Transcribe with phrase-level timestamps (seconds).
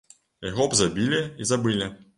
[0.49, 1.95] Яго б забілі і забылі.